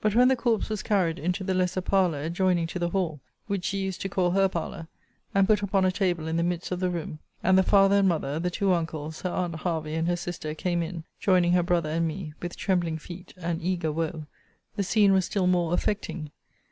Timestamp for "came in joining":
10.54-11.50